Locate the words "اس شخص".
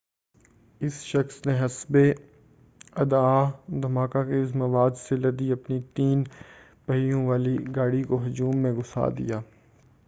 0.81-1.35